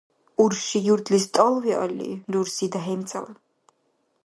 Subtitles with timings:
[0.43, 3.31] Урши юртлис тӀал виалли, рурси— дяхӀимцӀала.